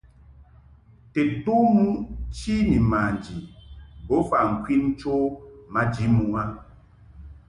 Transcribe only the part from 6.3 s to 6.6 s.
a.